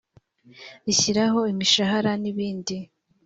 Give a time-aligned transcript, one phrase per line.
[0.85, 2.77] rishyiraho imishahara n ibindi